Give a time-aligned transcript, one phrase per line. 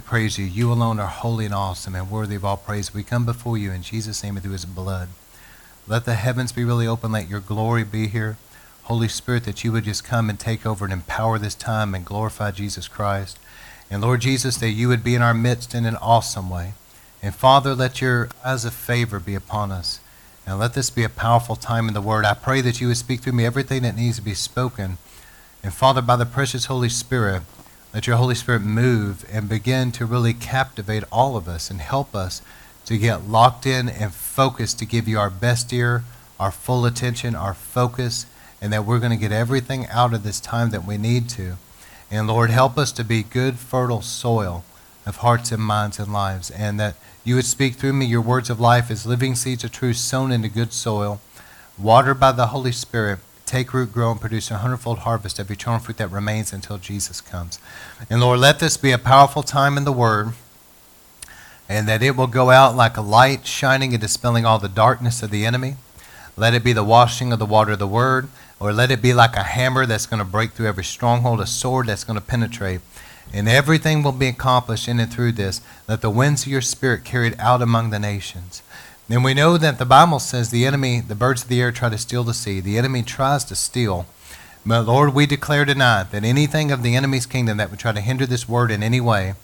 [0.00, 0.44] praise you.
[0.44, 2.92] You alone are holy and awesome and worthy of all praise.
[2.92, 5.08] We come before you in Jesus' name and through his blood.
[5.86, 7.12] Let the heavens be really open.
[7.12, 8.36] Let your glory be here.
[8.84, 12.04] Holy Spirit, that you would just come and take over and empower this time and
[12.04, 13.38] glorify Jesus Christ.
[13.90, 16.74] And Lord Jesus, that you would be in our midst in an awesome way.
[17.22, 20.00] And Father, let your eyes of favor be upon us.
[20.46, 22.24] And let this be a powerful time in the Word.
[22.24, 24.98] I pray that you would speak through me everything that needs to be spoken.
[25.62, 27.42] And Father, by the precious Holy Spirit,
[27.92, 32.14] let your Holy Spirit move and begin to really captivate all of us and help
[32.14, 32.40] us
[32.86, 36.04] to get locked in and focused to give you our best ear,
[36.38, 38.26] our full attention, our focus,
[38.62, 41.56] and that we're going to get everything out of this time that we need to.
[42.10, 44.64] And Lord, help us to be good, fertile soil
[45.04, 46.94] of hearts and minds and lives, and that
[47.24, 50.30] you would speak through me your words of life as living seeds of truth sown
[50.30, 51.20] into good soil,
[51.76, 53.18] watered by the Holy Spirit
[53.50, 57.20] take root, grow, and produce a hundredfold harvest of eternal fruit that remains until Jesus
[57.20, 57.58] comes.
[58.08, 60.34] And Lord, let this be a powerful time in the Word,
[61.68, 65.22] and that it will go out like a light shining and dispelling all the darkness
[65.22, 65.74] of the enemy.
[66.36, 68.28] Let it be the washing of the water of the Word,
[68.60, 71.46] or let it be like a hammer that's going to break through every stronghold, a
[71.46, 72.80] sword that's going to penetrate.
[73.32, 75.60] And everything will be accomplished in and through this.
[75.88, 78.62] Let the winds of your Spirit carry it out among the nations.
[79.10, 81.88] And we know that the Bible says the enemy, the birds of the air, try
[81.88, 82.62] to steal the seed.
[82.62, 84.06] The enemy tries to steal.
[84.64, 88.00] But Lord, we declare tonight that anything of the enemy's kingdom that would try to
[88.00, 89.34] hinder this word in any way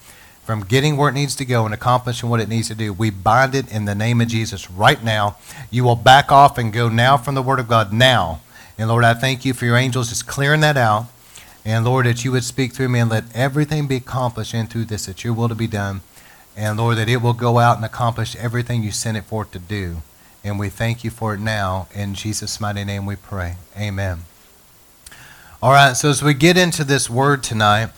[0.45, 3.11] from getting where it needs to go and accomplishing what it needs to do, we
[3.11, 5.36] bind it in the name of Jesus right now.
[5.73, 8.42] You will back off and go now from the word of God now.
[8.78, 11.06] And Lord, I thank you for your angels just clearing that out.
[11.64, 14.84] And Lord, that you would speak through me and let everything be accomplished in through
[14.84, 16.03] this, that your will to be done.
[16.56, 19.58] And Lord, that it will go out and accomplish everything you sent it forth to
[19.58, 19.98] do.
[20.42, 21.86] And we thank you for it now.
[21.94, 23.56] In Jesus' mighty name we pray.
[23.76, 24.20] Amen.
[25.62, 27.90] All right, so as we get into this word tonight,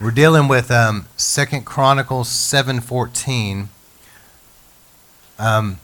[0.00, 3.66] we're dealing with um, 2 Chronicles 7.14.
[5.38, 5.78] Um,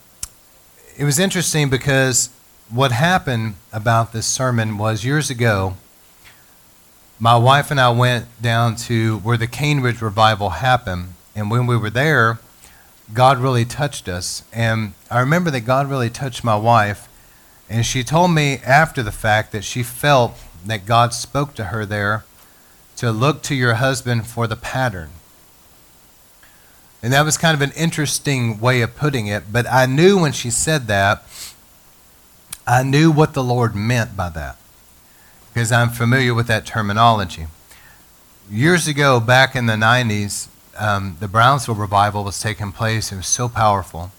[0.96, 2.30] it was interesting because
[2.70, 5.76] what happened about this sermon was years ago,
[7.18, 11.66] my wife and I went down to where the Cane Ridge revival happened and when
[11.66, 12.38] we were there,
[13.12, 14.42] God really touched us.
[14.52, 17.08] And I remember that God really touched my wife.
[17.68, 21.84] And she told me after the fact that she felt that God spoke to her
[21.86, 22.24] there
[22.96, 25.10] to look to your husband for the pattern.
[27.02, 29.52] And that was kind of an interesting way of putting it.
[29.52, 31.24] But I knew when she said that,
[32.66, 34.56] I knew what the Lord meant by that
[35.52, 37.46] because I'm familiar with that terminology.
[38.48, 40.46] Years ago, back in the 90s,
[40.78, 43.12] um, the Brownsville revival was taking place.
[43.12, 44.10] It was so powerful.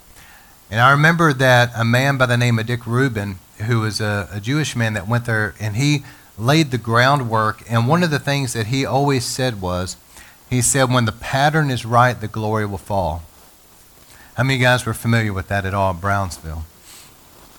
[0.70, 4.28] And I remember that a man by the name of Dick Reuben, who was a,
[4.32, 6.04] a Jewish man that went there, and he
[6.38, 7.64] laid the groundwork.
[7.70, 9.98] And one of the things that he always said was,
[10.50, 13.24] he said, when the pattern is right, the glory will fall.
[14.36, 16.66] How many guys were familiar with that at all, Brownsville?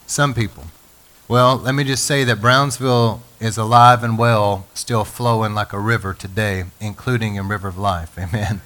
[0.07, 0.65] Some people.
[1.27, 5.81] Well, let me just say that Brownsville is alive and well, still flowing like a
[5.81, 8.19] river today, including in River of Life.
[8.19, 8.61] Amen.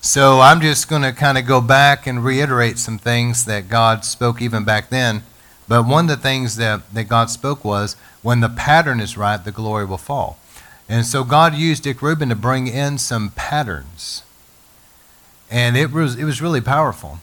[0.00, 4.04] So I'm just going to kind of go back and reiterate some things that God
[4.04, 5.24] spoke even back then.
[5.66, 9.44] But one of the things that, that God spoke was when the pattern is right,
[9.44, 10.38] the glory will fall.
[10.88, 14.22] And so God used Dick Reuben to bring in some patterns.
[15.50, 17.18] And it was, it was really powerful.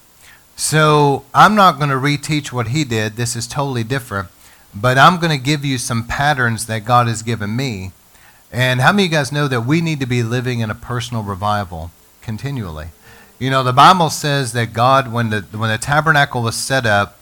[0.56, 3.16] So I'm not going to reteach what he did.
[3.16, 4.30] This is totally different.
[4.74, 7.92] But I'm going to give you some patterns that God has given me.
[8.52, 10.76] And how many of you guys know that we need to be living in a
[10.76, 12.88] personal revival continually?
[13.38, 17.20] You know, the Bible says that God, when the, when the tabernacle was set up,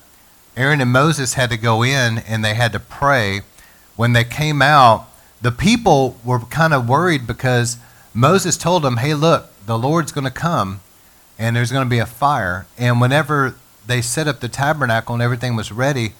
[0.56, 3.42] Aaron and Moses had to go in and they had to pray.
[3.96, 5.08] When they came out,
[5.42, 7.78] the people were kind of worried because
[8.14, 10.82] Moses told them, hey, look, the Lord's going to come
[11.38, 12.66] and there's going to be a fire.
[12.78, 13.56] And whenever
[13.86, 16.14] they set up the tabernacle and everything was ready,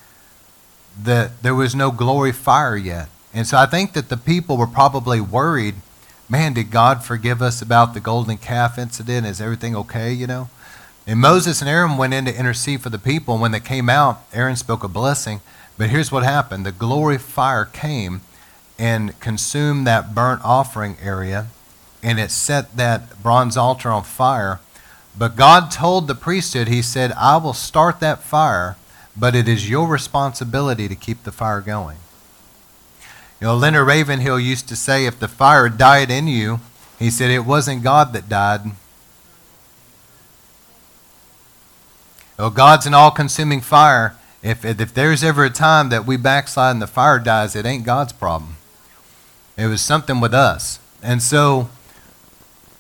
[1.02, 3.10] that there was no glory fire yet.
[3.34, 5.76] And so I think that the people were probably worried,
[6.30, 9.26] man, did God forgive us about the golden calf incident?
[9.26, 10.50] Is everything okay, you know?
[11.06, 13.34] And Moses and Aaron went in to intercede for the people.
[13.34, 15.42] And when they came out, Aaron spoke a blessing.
[15.78, 18.22] But here's what happened the glory fire came
[18.78, 21.48] and consumed that burnt offering area,
[22.02, 24.60] and it set that bronze altar on fire.
[25.18, 28.78] But God told the priesthood, He said, I will start that fire
[29.16, 31.98] but it is your responsibility to keep the fire going.
[33.40, 36.60] You know, Leonard Ravenhill used to say, if the fire died in you,
[36.98, 38.62] he said it wasn't God that died.
[42.40, 44.16] Well, God's an all consuming fire.
[44.42, 47.86] If, if there's ever a time that we backslide and the fire dies, it ain't
[47.86, 48.56] God's problem.
[49.58, 50.80] It was something with us.
[51.02, 51.70] And so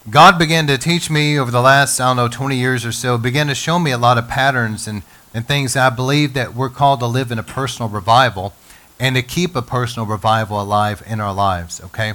[0.09, 3.17] God began to teach me over the last, I don't know, 20 years or so,
[3.17, 5.01] began to show me a lot of patterns and,
[5.33, 8.53] and things I believe that we're called to live in a personal revival
[8.99, 12.13] and to keep a personal revival alive in our lives, okay?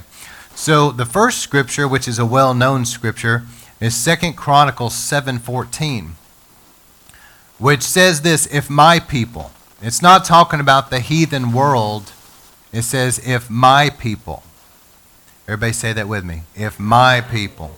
[0.53, 3.45] So the first scripture, which is a well-known scripture,
[3.81, 6.11] is Second Chronicles 7:14,
[7.57, 9.51] which says this, if my people.
[9.81, 12.11] It's not talking about the heathen world.
[12.71, 14.43] It says if my people.
[15.49, 16.43] Everybody say that with me.
[16.53, 17.75] If my people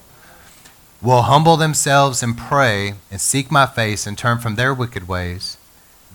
[1.02, 5.56] will humble themselves and pray and seek my face and turn from their wicked ways,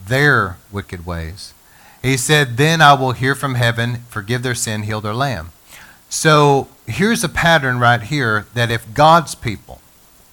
[0.06, 1.55] their wicked ways.
[2.03, 5.49] He said, Then I will hear from heaven, forgive their sin, heal their land.
[6.11, 9.81] So here's a pattern right here that if God's people,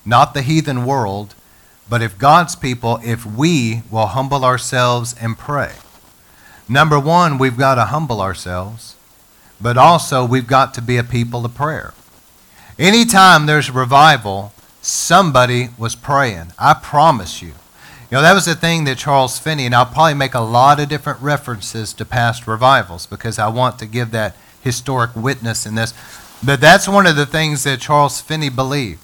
[0.05, 1.35] not the heathen world,
[1.89, 5.75] but if God's people, if we will humble ourselves and pray,
[6.67, 8.97] number one, we've got to humble ourselves,
[9.63, 11.93] but also we've got to be a people of prayer.
[12.77, 14.51] Anytime there's revival,
[14.81, 16.51] somebody was praying.
[16.59, 17.53] I promise you.
[18.11, 20.79] You know, that was the thing that Charles Finney, and I'll probably make a lot
[20.79, 25.75] of different references to past revivals because I want to give that historic witness in
[25.75, 25.93] this.
[26.43, 29.01] But that's one of the things that Charles Finney believed.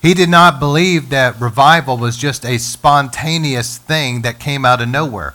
[0.00, 4.88] He did not believe that revival was just a spontaneous thing that came out of
[4.88, 5.34] nowhere.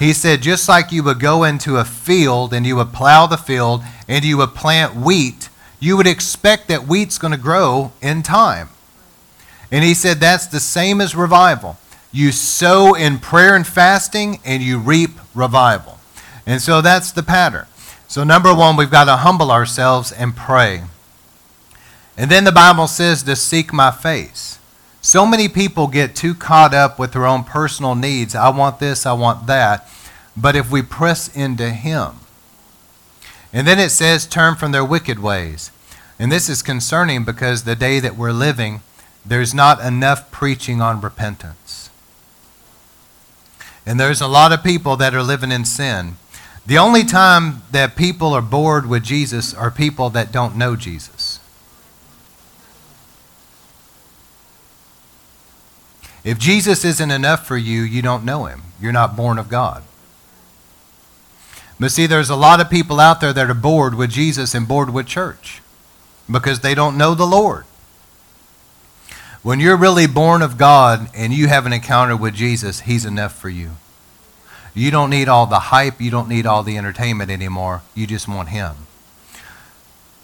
[0.00, 3.36] He said, just like you would go into a field and you would plow the
[3.36, 8.22] field and you would plant wheat, you would expect that wheat's going to grow in
[8.22, 8.70] time.
[9.70, 11.76] And he said that's the same as revival.
[12.12, 15.98] You sow in prayer and fasting and you reap revival.
[16.46, 17.66] And so that's the pattern.
[18.08, 20.82] So, number one, we've got to humble ourselves and pray.
[22.16, 24.59] And then the Bible says to seek my face.
[25.00, 28.34] So many people get too caught up with their own personal needs.
[28.34, 29.88] I want this, I want that.
[30.36, 32.16] But if we press into Him,
[33.52, 35.70] and then it says, turn from their wicked ways.
[36.18, 38.82] And this is concerning because the day that we're living,
[39.24, 41.90] there's not enough preaching on repentance.
[43.86, 46.16] And there's a lot of people that are living in sin.
[46.66, 51.19] The only time that people are bored with Jesus are people that don't know Jesus.
[56.24, 58.62] If Jesus isn't enough for you, you don't know him.
[58.80, 59.82] You're not born of God.
[61.78, 64.68] But see, there's a lot of people out there that are bored with Jesus and
[64.68, 65.62] bored with church
[66.30, 67.64] because they don't know the Lord.
[69.42, 73.34] When you're really born of God and you have an encounter with Jesus, He's enough
[73.34, 73.70] for you.
[74.74, 76.00] You don't need all the hype.
[76.00, 77.82] You don't need all the entertainment anymore.
[77.94, 78.74] You just want Him.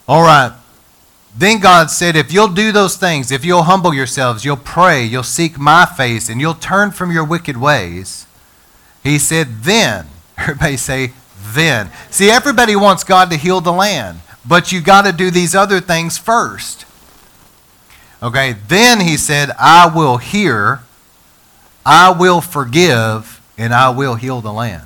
[0.07, 0.53] All right.
[1.39, 5.23] Then God said, if you'll do those things, if you'll humble yourselves, you'll pray, you'll
[5.23, 8.27] seek my face, and you'll turn from your wicked ways,
[9.03, 10.07] He said, then,
[10.39, 11.91] everybody say, then.
[12.11, 15.81] See, everybody wants God to heal the land, but you got to do these other
[15.81, 16.87] things first.
[18.23, 20.81] Okay, then He said, I will hear,
[21.85, 24.86] I will forgive, and I will heal the land.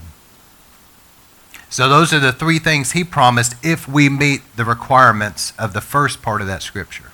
[1.71, 5.81] So, those are the three things he promised if we meet the requirements of the
[5.81, 7.13] first part of that scripture.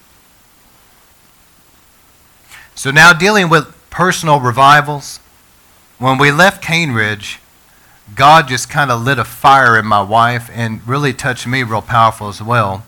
[2.75, 5.21] So, now dealing with personal revivals,
[5.99, 7.39] when we left Cane Ridge,
[8.15, 11.83] God just kind of lit a fire in my wife and really touched me real
[11.83, 12.87] powerful as well.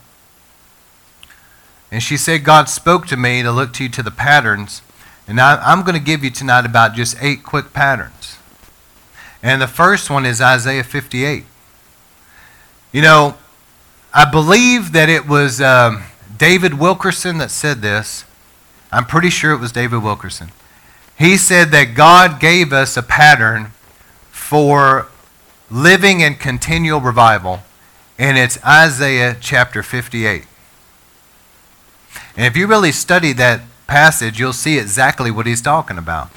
[1.91, 4.81] And she said, God spoke to me to look to you to the patterns.
[5.27, 8.37] And I, am going to give you tonight about just eight quick patterns.
[9.43, 11.45] And the first one is Isaiah 58.
[12.91, 13.37] You know,
[14.13, 16.03] I believe that it was um,
[16.35, 18.25] David Wilkerson that said this.
[18.91, 20.51] I'm pretty sure it was David Wilkerson.
[21.17, 23.73] He said that God gave us a pattern
[24.31, 25.07] for
[25.69, 27.59] living in continual revival,
[28.17, 30.47] and it's Isaiah chapter 58.
[32.35, 36.31] And if you really study that passage, you'll see exactly what he's talking about.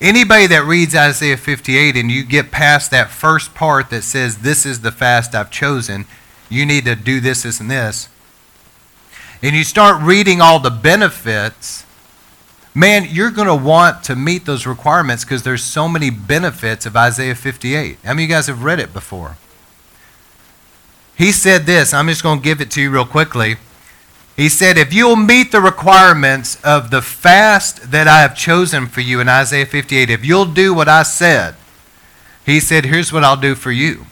[0.00, 4.64] Anybody that reads Isaiah 58 and you get past that first part that says, This
[4.64, 6.06] is the fast I've chosen,
[6.48, 8.08] you need to do this, this, and this,
[9.42, 11.84] and you start reading all the benefits,
[12.74, 16.96] man, you're going to want to meet those requirements because there's so many benefits of
[16.96, 17.98] Isaiah 58.
[18.04, 19.36] How many of you guys have read it before?
[21.16, 23.56] He said this, I'm just going to give it to you real quickly.
[24.38, 29.00] He said, If you'll meet the requirements of the fast that I have chosen for
[29.00, 31.56] you in Isaiah 58, if you'll do what I said,
[32.46, 34.06] he said, Here's what I'll do for you.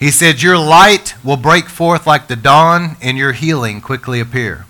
[0.00, 4.64] He said, Your light will break forth like the dawn, and your healing quickly appear.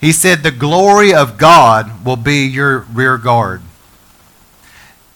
[0.00, 3.62] He said, The glory of God will be your rear guard.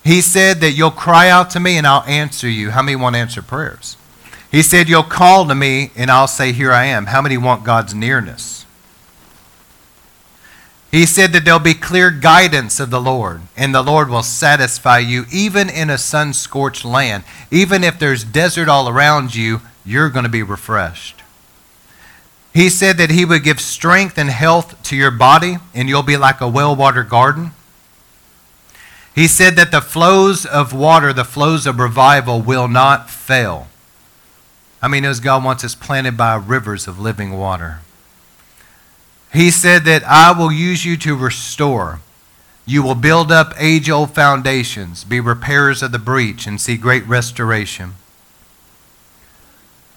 [0.03, 2.71] He said that you'll cry out to me and I'll answer you.
[2.71, 3.97] How many want to answer prayers?
[4.57, 7.05] He said, You'll call to me and I'll say, Here I am.
[7.05, 8.65] How many want God's nearness?
[10.91, 15.01] He said that there'll be clear guidance of the Lord, and the Lord will satisfy
[15.01, 17.25] you even in a sun scorched land.
[17.51, 21.21] Even if there's desert all around you, you're going to be refreshed.
[22.55, 26.17] He said that He would give strength and health to your body, and you'll be
[26.17, 27.51] like a well watered garden.
[29.15, 33.69] He said that the flows of water, the flows of revival, will not fail.
[34.87, 37.81] I mean, as God wants us planted by rivers of living water.
[39.33, 41.99] He said that I will use you to restore.
[42.67, 47.05] You will build up age old foundations, be repairers of the breach, and see great
[47.05, 47.97] restoration.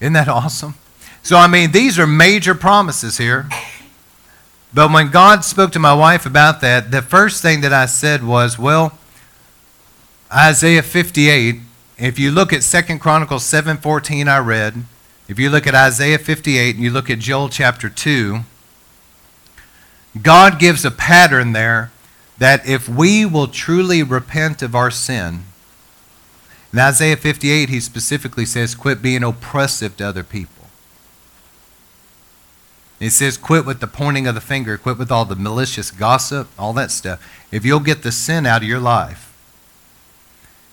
[0.00, 0.74] Isn't that awesome?
[1.22, 3.48] So, I mean, these are major promises here.
[4.74, 8.24] But when God spoke to my wife about that, the first thing that I said
[8.24, 8.98] was, well,
[10.32, 11.60] Isaiah 58,
[12.00, 14.84] if you look at 2 Chronicles 7:14 I read,
[15.28, 18.40] if you look at Isaiah 58 and you look at Joel chapter 2,
[20.22, 21.92] God gives a pattern there
[22.38, 25.44] that if we will truly repent of our sin,
[26.72, 30.66] in Isaiah 58, he specifically says, quit being oppressive to other people.
[32.98, 36.48] He says, quit with the pointing of the finger, quit with all the malicious gossip,
[36.58, 37.20] all that stuff.
[37.50, 39.32] If you'll get the sin out of your life,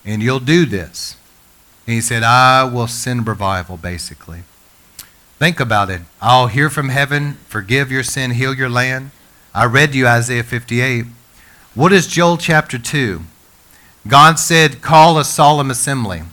[0.06, 1.17] and you'll do this,
[1.88, 4.44] and he said, I will send revival, basically.
[5.40, 6.02] Think about it.
[6.22, 9.12] I'll hear from heaven, forgive your sin, heal your land.
[9.56, 11.06] I read you Isaiah 58.
[11.74, 13.22] What is Joel chapter 2?
[14.08, 16.24] God said, Call a solemn assembly.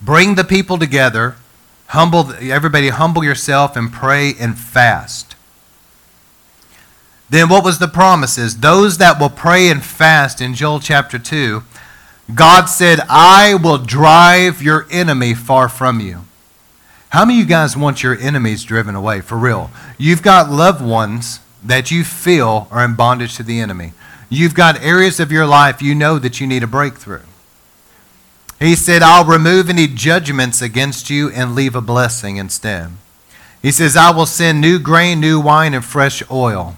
[0.00, 1.34] Bring the people together.
[1.88, 5.34] Humble, everybody, humble yourself and pray and fast.
[7.30, 8.58] Then what was the promises?
[8.58, 11.62] Those that will pray and fast in Joel chapter 2,
[12.34, 16.24] God said, I will drive your enemy far from you.
[17.10, 19.22] How many of you guys want your enemies driven away?
[19.22, 19.70] For real.
[19.96, 23.94] You've got loved ones that you feel are in bondage to the enemy.
[24.28, 27.22] You've got areas of your life you know that you need a breakthrough.
[28.58, 32.90] He said, I'll remove any judgments against you and leave a blessing instead.
[33.62, 36.76] He says, I will send new grain, new wine, and fresh oil.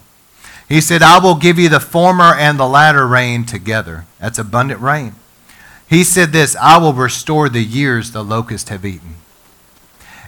[0.69, 4.07] He said, I will give you the former and the latter rain together.
[4.21, 5.15] That's abundant rain.
[5.91, 9.17] He said this I will restore the years the locusts have eaten.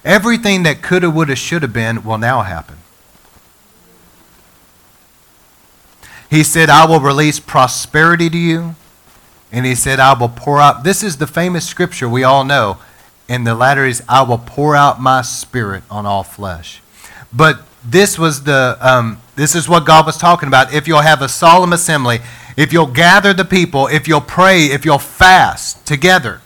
[0.04, 2.78] Everything that coulda, woulda, shoulda been will now happen.
[6.28, 8.74] He said, I will release prosperity to you.
[9.52, 10.82] And he said, I will pour out.
[10.82, 12.78] This is the famous scripture we all know.
[13.28, 16.82] And the latter is, I will pour out my spirit on all flesh.
[17.32, 20.72] But this was the, um, this is what God was talking about.
[20.72, 22.20] If you'll have a solemn assembly,
[22.56, 26.40] if you'll gather the people, if you'll pray, if you'll fast together,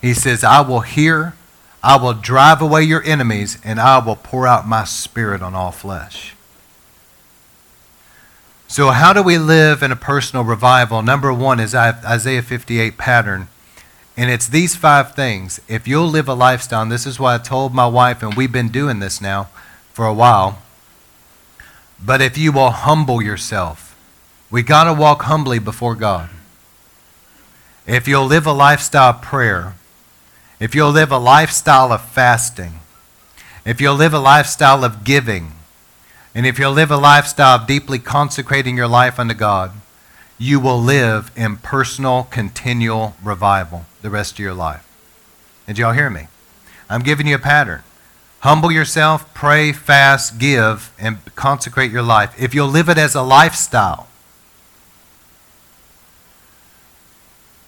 [0.00, 1.34] he says, I will hear,
[1.82, 5.72] I will drive away your enemies, and I will pour out my spirit on all
[5.72, 6.34] flesh.
[8.66, 11.02] So, how do we live in a personal revival?
[11.02, 13.48] Number one is Isaiah 58 pattern.
[14.16, 15.60] And it's these five things.
[15.68, 18.68] If you'll live a lifestyle, this is what I told my wife, and we've been
[18.68, 19.48] doing this now
[19.92, 20.62] for a while.
[22.04, 23.91] But if you will humble yourself,
[24.52, 26.28] we got to walk humbly before God.
[27.86, 29.74] If you'll live a lifestyle of prayer,
[30.60, 32.80] if you'll live a lifestyle of fasting,
[33.64, 35.52] if you'll live a lifestyle of giving,
[36.34, 39.72] and if you'll live a lifestyle of deeply consecrating your life unto God,
[40.36, 44.86] you will live in personal, continual revival the rest of your life.
[45.66, 46.28] Did y'all hear me?
[46.90, 47.82] I'm giving you a pattern.
[48.40, 52.34] Humble yourself, pray, fast, give, and consecrate your life.
[52.38, 54.08] If you'll live it as a lifestyle.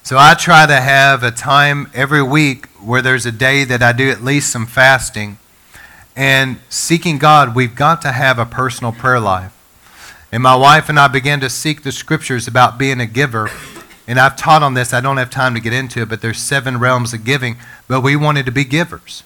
[0.04, 3.92] So I try to have a time every week where there's a day that I
[3.92, 5.38] do at least some fasting
[6.14, 9.56] and seeking God, we've got to have a personal prayer life.
[10.30, 13.48] And my wife and I began to seek the scriptures about being a giver.
[14.06, 14.92] And I've taught on this.
[14.92, 17.56] I don't have time to get into it, but there's seven realms of giving.
[17.88, 19.22] But we wanted to be givers.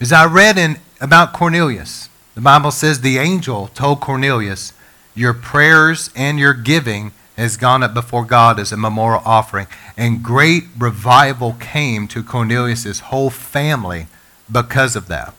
[0.00, 4.72] As I read in about Cornelius, the Bible says the angel told Cornelius,
[5.14, 9.66] Your prayers and your giving has gone up before God as a memorial offering.
[9.96, 14.06] And great revival came to Cornelius' whole family
[14.50, 15.34] because of that.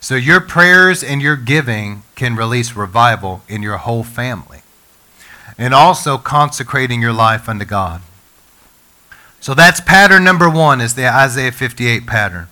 [0.00, 4.62] So your prayers and your giving can release revival in your whole family.
[5.58, 8.00] And also consecrating your life unto God.
[9.40, 12.48] So that's pattern number one is the Isaiah 58 pattern.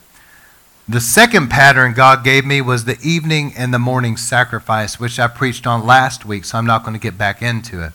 [0.88, 5.26] The second pattern God gave me was the evening and the morning sacrifice, which I
[5.26, 7.92] preached on last week, so I'm not going to get back into it.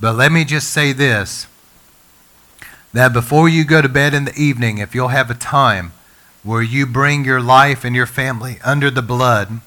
[0.00, 1.46] But let me just say this
[2.94, 5.92] that before you go to bed in the evening, if you'll have a time,
[6.44, 9.60] where you bring your life and your family under the blood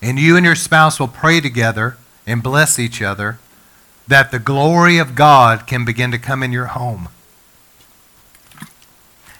[0.00, 3.38] and you and your spouse will pray together and bless each other,
[4.06, 7.08] that the glory of God can begin to come in your home.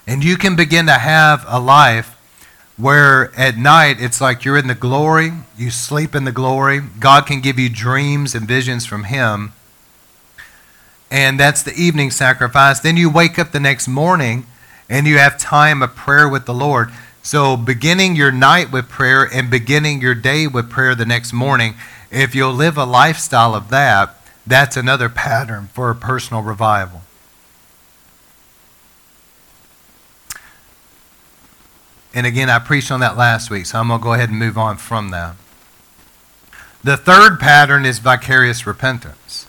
[0.09, 2.17] And you can begin to have a life
[2.79, 6.81] where at night it's like you're in the glory, you sleep in the glory.
[6.81, 9.53] God can give you dreams and visions from Him.
[11.11, 12.81] And that's the evening sacrifice.
[12.81, 14.47] Then you wake up the next morning
[14.88, 16.91] and you have time of prayer with the Lord.
[17.23, 21.75] So, beginning your night with prayer and beginning your day with prayer the next morning,
[22.11, 24.15] if you'll live a lifestyle of that,
[24.47, 27.03] that's another pattern for a personal revival.
[32.15, 34.38] And again, I preached on that last week, so I'm going to go ahead and
[34.38, 35.37] move on from that.
[36.83, 39.47] The third pattern is vicarious repentance.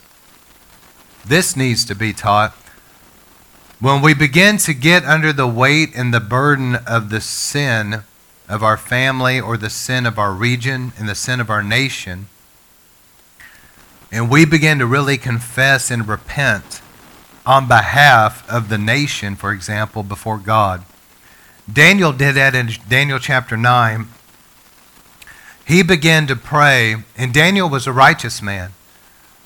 [1.24, 2.52] This needs to be taught.
[3.78, 8.02] When we begin to get under the weight and the burden of the sin
[8.48, 12.26] of our family or the sin of our region and the sin of our nation,
[14.12, 16.82] and we begin to really confess and repent
[17.46, 20.84] on behalf of the nation, for example, before God,
[21.72, 24.08] Daniel did that in Daniel chapter 9.
[25.66, 28.72] He began to pray, and Daniel was a righteous man.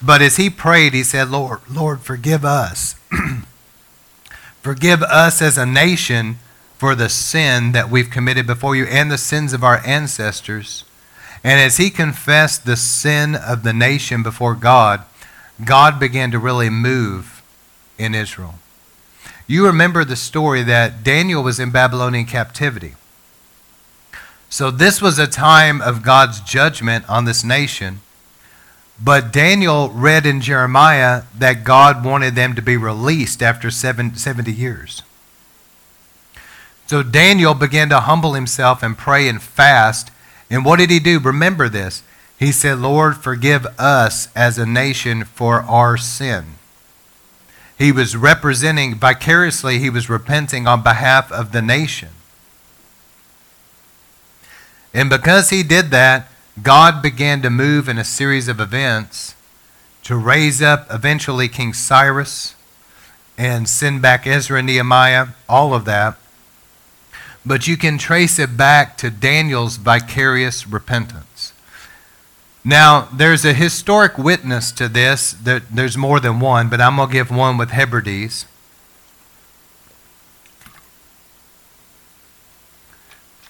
[0.00, 2.96] But as he prayed, he said, Lord, Lord, forgive us.
[4.62, 6.38] forgive us as a nation
[6.78, 10.84] for the sin that we've committed before you and the sins of our ancestors.
[11.42, 15.02] And as he confessed the sin of the nation before God,
[15.62, 17.42] God began to really move
[17.98, 18.54] in Israel.
[19.46, 22.94] You remember the story that Daniel was in Babylonian captivity.
[24.48, 28.00] So this was a time of God's judgment on this nation.
[29.02, 35.02] But Daniel read in Jeremiah that God wanted them to be released after 70 years.
[36.86, 40.10] So Daniel began to humble himself and pray and fast.
[40.48, 41.18] And what did he do?
[41.18, 42.02] Remember this.
[42.38, 46.54] He said, Lord, forgive us as a nation for our sin.
[47.76, 52.10] He was representing, vicariously, he was repenting on behalf of the nation.
[54.92, 56.28] And because he did that,
[56.62, 59.34] God began to move in a series of events
[60.04, 62.54] to raise up eventually King Cyrus
[63.36, 66.16] and send back Ezra and Nehemiah, all of that.
[67.44, 71.33] But you can trace it back to Daniel's vicarious repentance.
[72.64, 75.36] Now, there's a historic witness to this.
[75.42, 78.46] There's more than one, but I'm going to give one with Hebrides.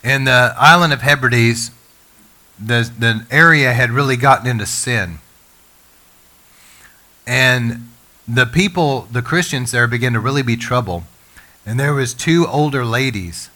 [0.02, 1.70] In the island of Hebrides,
[2.58, 5.18] the, the area had really gotten into sin.
[7.26, 7.88] And
[8.26, 11.04] the people, the Christians there, began to really be trouble.
[11.64, 13.48] And there was two older ladies.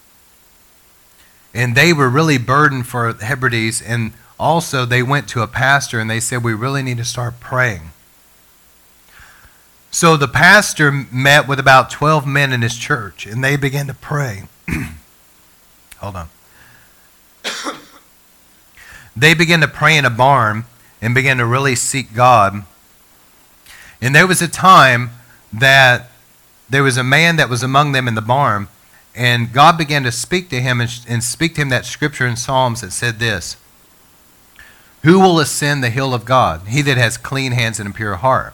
[1.53, 3.81] And they were really burdened for Hebrides.
[3.81, 7.39] And also, they went to a pastor and they said, We really need to start
[7.41, 7.91] praying.
[9.91, 13.93] So the pastor met with about 12 men in his church and they began to
[13.93, 14.43] pray.
[15.97, 16.29] Hold on.
[19.15, 20.65] they began to pray in a barn
[21.01, 22.63] and began to really seek God.
[24.01, 25.09] And there was a time
[25.51, 26.11] that
[26.69, 28.67] there was a man that was among them in the barn,
[29.15, 32.37] and God began to speak to him and, and speak to him that scripture in
[32.37, 33.57] Psalms that said this
[35.03, 36.67] who will ascend the hill of God?
[36.67, 38.53] He that has clean hands and a pure heart.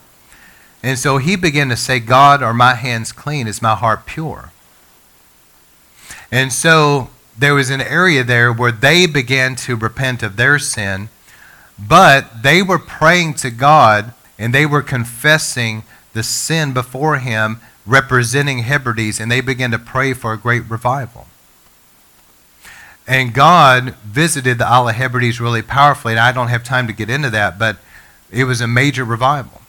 [0.84, 3.48] And so he began to say, God, are my hands clean?
[3.48, 4.52] Is my heart pure?
[6.32, 11.10] And so there was an area there where they began to repent of their sin,
[11.78, 18.60] but they were praying to God and they were confessing the sin before him, representing
[18.60, 21.28] Hebrides, and they began to pray for a great revival.
[23.08, 26.14] And God visited the Isle of Hebrides really powerfully.
[26.14, 27.78] And I don't have time to get into that, but
[28.32, 29.62] it was a major revival.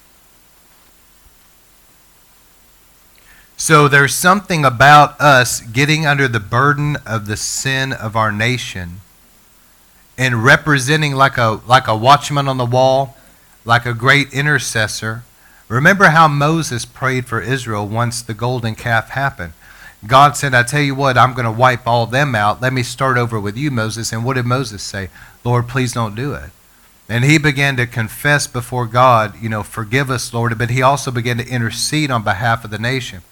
[3.58, 9.00] So there's something about us getting under the burden of the sin of our nation
[10.18, 13.16] and representing like a, like a watchman on the wall,
[13.64, 15.24] like a great intercessor.
[15.68, 19.52] Remember how Moses prayed for Israel once the golden calf happened.
[20.06, 22.60] God said, I tell you what, I'm going to wipe all them out.
[22.60, 24.12] Let me start over with you, Moses.
[24.12, 25.08] And what did Moses say?
[25.44, 26.50] Lord, please don't do it.
[27.08, 30.56] And he began to confess before God, you know, forgive us, Lord.
[30.58, 33.22] But he also began to intercede on behalf of the nation.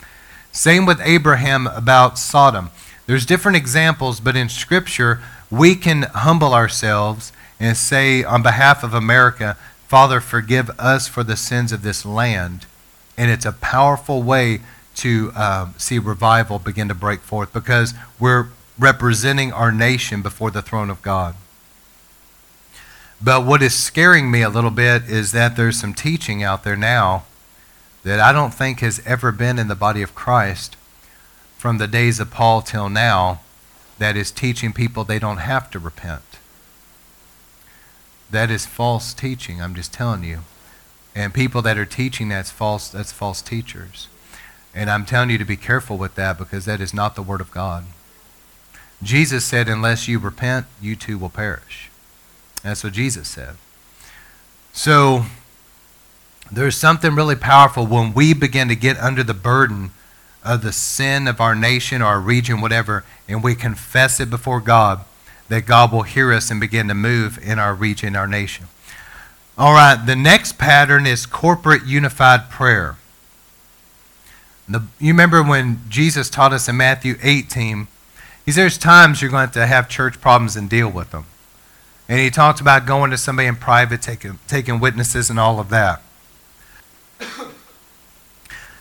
[0.53, 2.71] Same with Abraham about Sodom.
[3.07, 8.95] There's different examples, but in Scripture, we can humble ourselves and say, on behalf of
[8.95, 9.57] America,
[9.89, 12.67] Father, forgive us for the sins of this land.
[13.19, 14.61] And it's a powerful way
[14.97, 20.63] to uh, see revival begin to break forth because we're representing our nation before the
[20.63, 21.35] throne of God.
[23.23, 26.77] But what is scaring me a little bit is that there's some teaching out there
[26.77, 27.25] now
[28.03, 30.77] that I don't think has ever been in the body of Christ
[31.57, 33.41] from the days of Paul till now
[33.99, 36.39] that is teaching people they don't have to repent.
[38.31, 40.41] That is false teaching, I'm just telling you.
[41.15, 44.09] And people that are teaching that's false, that's false teachers.
[44.75, 47.41] And I'm telling you to be careful with that because that is not the word
[47.41, 47.85] of God.
[49.03, 51.91] Jesus said, unless you repent, you too will perish.
[52.63, 53.57] That's what Jesus said.
[54.73, 55.27] So
[56.51, 59.91] there's something really powerful when we begin to get under the burden
[60.43, 65.05] of the sin of our nation our region, whatever, and we confess it before God,
[65.49, 68.67] that God will hear us and begin to move in our region, our nation.
[69.57, 72.97] All right, the next pattern is corporate unified prayer.
[74.69, 77.87] The, you remember when Jesus taught us in Matthew 18,
[78.45, 81.27] he says there's times you're going to, to have church problems and deal with them.
[82.09, 85.71] And he talked about going to somebody in private, taking, taking witnesses and all of
[85.71, 86.03] that.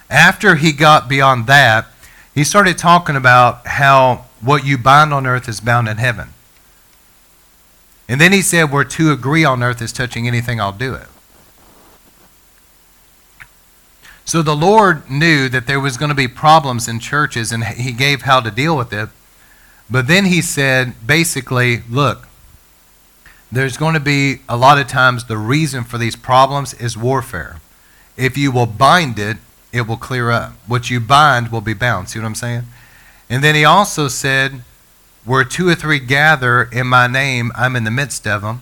[0.09, 1.87] After he got beyond that,
[2.35, 6.29] he started talking about how what you bind on earth is bound in heaven.
[8.09, 11.07] And then he said, Where two agree on earth is touching anything, I'll do it.
[14.25, 17.91] So the Lord knew that there was going to be problems in churches, and he
[17.91, 19.09] gave how to deal with it.
[19.89, 22.27] But then he said, basically, look,
[23.51, 27.59] there's going to be a lot of times the reason for these problems is warfare.
[28.17, 29.37] If you will bind it,
[29.71, 30.53] it will clear up.
[30.67, 32.09] What you bind will be bound.
[32.09, 32.63] See what I'm saying?
[33.29, 34.61] And then he also said,
[35.25, 38.61] Where two or three gather in my name, I'm in the midst of them.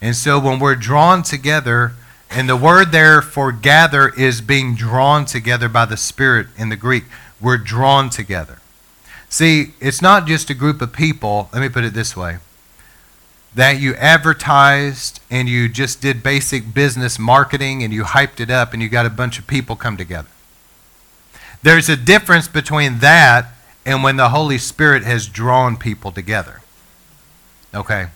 [0.00, 1.92] And so when we're drawn together,
[2.32, 6.76] and the word there for gather is being drawn together by the Spirit in the
[6.76, 7.04] Greek,
[7.40, 8.58] we're drawn together.
[9.28, 12.38] See, it's not just a group of people, let me put it this way
[13.54, 18.72] that you advertised and you just did basic business marketing and you hyped it up
[18.72, 20.28] and you got a bunch of people come together.
[21.62, 23.52] There's a difference between that
[23.84, 26.62] and when the Holy Spirit has drawn people together.
[27.74, 28.06] Okay?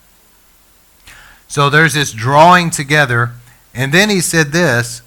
[1.49, 3.33] So there's this drawing together.
[3.77, 5.03] And then he said this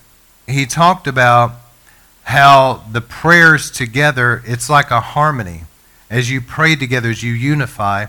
[0.48, 1.54] he talked about
[2.24, 5.64] how the prayers together, it's like a harmony.
[6.10, 8.08] As you pray together, as you unify,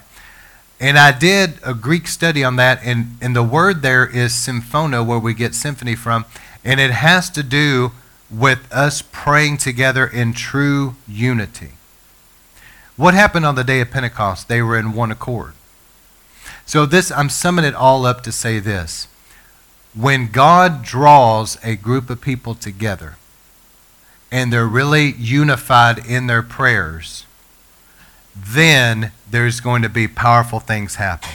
[0.79, 5.05] and I did a Greek study on that, and, and the word there is symphono,
[5.05, 6.25] where we get symphony from,
[6.65, 7.93] and it has to do
[8.31, 11.73] with us praying together in true unity.
[12.97, 14.49] What happened on the day of Pentecost?
[14.49, 15.53] They were in one accord.
[16.65, 19.07] So this I'm summing it all up to say this.
[19.95, 23.17] When God draws a group of people together
[24.31, 27.27] and they're really unified in their prayers,
[28.37, 31.31] then there's going to be powerful things happen.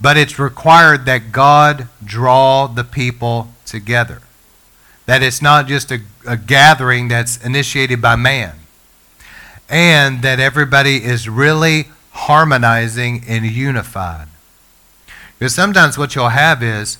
[0.00, 4.20] But it's required that God draw the people together.
[5.06, 8.54] That it's not just a, a gathering that's initiated by man.
[9.68, 14.28] And that everybody is really harmonizing and unified.
[15.38, 16.98] Because sometimes what you'll have is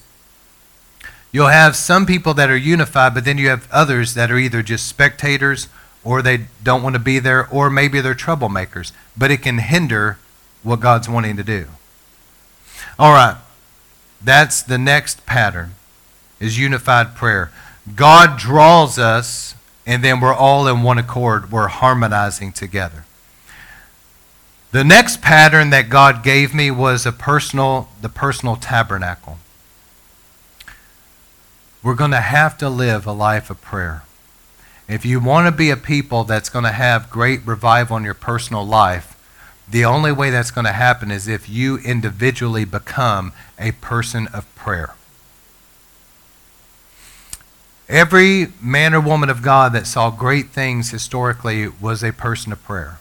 [1.35, 4.63] you'll have some people that are unified, but then you have others that are either
[4.63, 5.67] just spectators
[6.05, 8.93] or they don't want to be there, or maybe they're troublemakers.
[9.17, 10.19] But it can hinder
[10.63, 11.67] what God's wanting to do.
[13.01, 13.37] All right.
[14.23, 15.75] That's the next pattern
[16.39, 17.51] is unified prayer.
[17.97, 21.51] God draws us and then we're all in one accord.
[21.51, 23.07] We're harmonizing together.
[24.71, 29.39] The next pattern that God gave me was a personal the personal tabernacle.
[31.85, 34.05] We're going to have to live a life of prayer.
[34.89, 38.15] If you want to be a people that's going to have great revival in your
[38.15, 39.15] personal life,
[39.69, 44.53] the only way that's going to happen is if you individually become a person of
[44.55, 44.95] prayer.
[47.87, 52.65] Every man or woman of God that saw great things historically was a person of
[52.65, 52.99] prayer.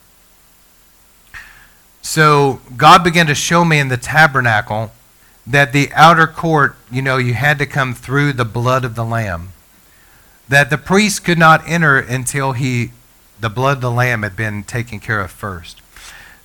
[2.01, 4.91] So God began to show me in the tabernacle
[5.45, 9.05] that the outer court, you know, you had to come through the blood of the
[9.05, 9.53] Lamb
[10.47, 12.91] that the priest could not enter until he
[13.39, 15.81] the blood of the lamb had been taken care of first.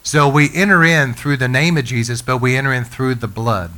[0.03, 3.29] So we enter in through the name of Jesus, but we enter in through the
[3.29, 3.71] blood.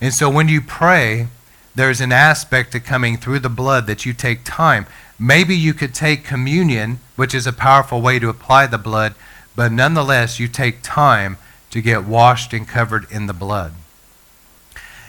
[0.00, 1.28] And so when you pray,
[1.74, 4.86] there's an aspect to coming through the blood that you take time.
[5.18, 9.14] Maybe you could take communion, which is a powerful way to apply the blood,
[9.56, 11.38] but nonetheless, you take time
[11.70, 13.72] to get washed and covered in the blood.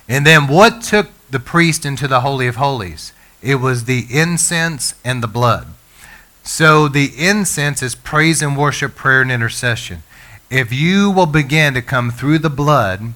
[0.09, 3.13] And then what took the priest into the Holy of Holies?
[3.43, 5.67] It was the incense and the blood.
[6.43, 10.01] So the incense is praise and worship, prayer and intercession.
[10.49, 13.13] If you will begin to come through the blood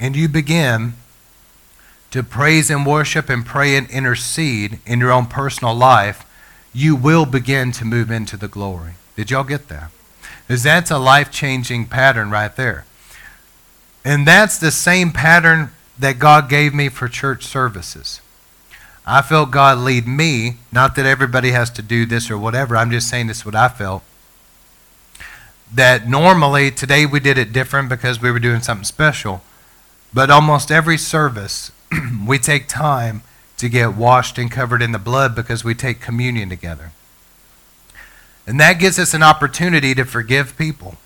[0.00, 0.94] and you begin
[2.10, 6.24] to praise and worship and pray and intercede in your own personal life,
[6.72, 8.94] you will begin to move into the glory.
[9.14, 9.90] Did y'all get that?
[10.46, 12.84] Because that's a life changing pattern right there.
[14.04, 18.20] And that's the same pattern that God gave me for church services.
[19.06, 22.90] I felt God lead me, not that everybody has to do this or whatever, I'm
[22.90, 24.02] just saying this is what I felt.
[25.72, 29.42] That normally, today we did it different because we were doing something special,
[30.12, 31.72] but almost every service,
[32.26, 33.22] we take time
[33.58, 36.92] to get washed and covered in the blood because we take communion together.
[38.46, 40.96] And that gives us an opportunity to forgive people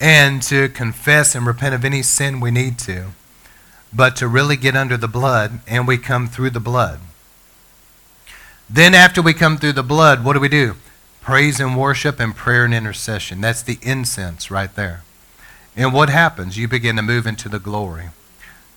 [0.00, 3.06] and to confess and repent of any sin we need to,
[3.92, 7.00] but to really get under the blood, and we come through the blood.
[8.70, 10.76] Then, after we come through the blood, what do we do?
[11.22, 13.40] Praise and worship and prayer and intercession.
[13.40, 15.02] That's the incense right there.
[15.74, 16.58] And what happens?
[16.58, 18.10] You begin to move into the glory.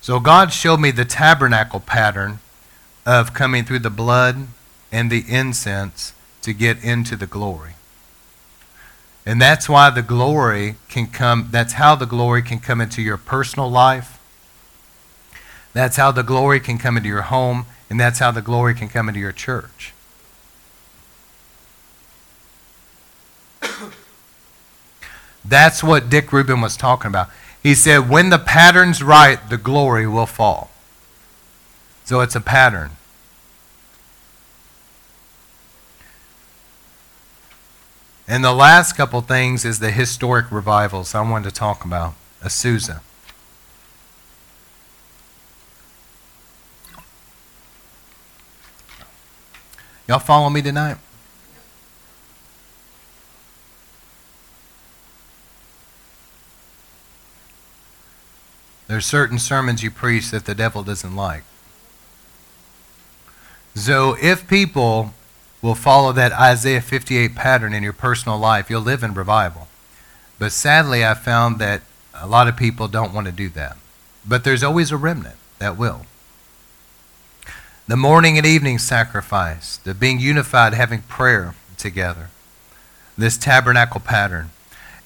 [0.00, 2.40] So, God showed me the tabernacle pattern
[3.04, 4.48] of coming through the blood
[4.90, 7.72] and the incense to get into the glory.
[9.24, 13.16] And that's why the glory can come, that's how the glory can come into your
[13.16, 14.18] personal life.
[15.72, 18.88] That's how the glory can come into your home, and that's how the glory can
[18.88, 19.94] come into your church.
[25.44, 27.30] That's what Dick Reuben was talking about.
[27.62, 30.70] He said, when the pattern's right, the glory will fall.
[32.04, 32.90] So it's a pattern.
[38.32, 42.14] And the last couple things is the historic revivals I wanted to talk about.
[42.42, 43.00] Uh, Azusa.
[50.08, 50.96] Y'all follow me tonight?
[58.88, 61.44] There's certain sermons you preach that the devil doesn't like.
[63.74, 65.12] So if people
[65.62, 69.68] will follow that Isaiah 58 pattern in your personal life, you'll live in revival.
[70.38, 73.76] But sadly, I found that a lot of people don't want to do that.
[74.26, 76.04] But there's always a remnant that will.
[77.86, 82.28] The morning and evening sacrifice, the being unified, having prayer together,
[83.16, 84.50] this tabernacle pattern.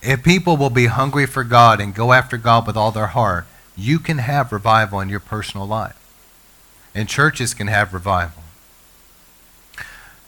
[0.03, 3.47] If people will be hungry for God and go after God with all their heart,
[3.77, 5.97] you can have revival in your personal life.
[6.95, 8.43] And churches can have revival.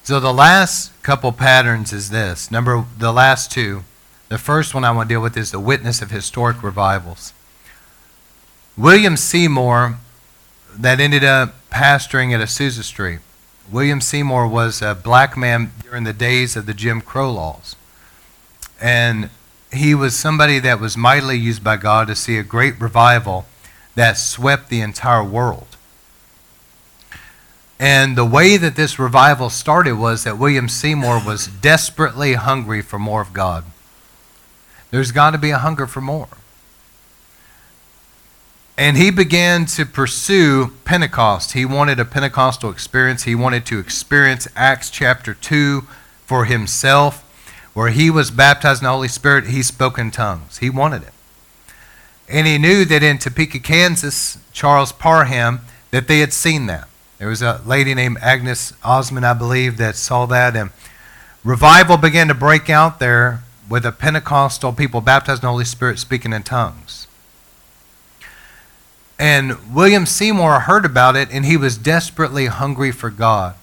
[0.08, 2.50] So the last couple patterns is this.
[2.50, 3.84] Number the last two.
[4.30, 7.34] The first one I want to deal with is the witness of historic revivals.
[8.74, 9.98] William Seymour,
[10.74, 13.18] that ended up pastoring at Azusa Street.
[13.70, 17.76] William Seymour was a black man during the days of the Jim Crow laws.
[18.80, 19.28] And
[19.70, 23.44] he was somebody that was mightily used by God to see a great revival
[23.94, 25.67] that swept the entire world.
[27.80, 32.98] And the way that this revival started was that William Seymour was desperately hungry for
[32.98, 33.64] more of God.
[34.90, 36.28] There's got to be a hunger for more.
[38.76, 41.52] And he began to pursue Pentecost.
[41.52, 43.24] He wanted a Pentecostal experience.
[43.24, 45.82] He wanted to experience Acts chapter 2
[46.24, 47.24] for himself,
[47.74, 49.48] where he was baptized in the Holy Spirit.
[49.48, 50.58] He spoke in tongues.
[50.58, 51.12] He wanted it.
[52.28, 55.60] And he knew that in Topeka, Kansas, Charles Parham,
[55.90, 56.88] that they had seen that.
[57.18, 60.54] There was a lady named Agnes Ozman, I believe, that saw that.
[60.54, 60.70] And
[61.42, 65.98] revival began to break out there with the Pentecostal people baptized in the Holy Spirit
[65.98, 67.08] speaking in tongues.
[69.18, 73.56] And William Seymour heard about it, and he was desperately hungry for God.